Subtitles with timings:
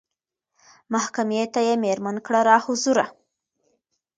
[0.93, 3.05] محکمې ته یې مېرمن کړه را حضوره